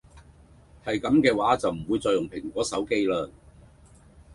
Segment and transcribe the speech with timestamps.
[0.83, 3.29] 係咁既話就唔會再用蘋果手機啦